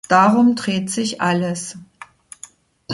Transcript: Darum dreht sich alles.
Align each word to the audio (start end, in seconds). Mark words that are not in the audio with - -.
Darum 0.07 0.55
dreht 0.55 0.89
sich 0.89 1.21
alles. 1.21 1.77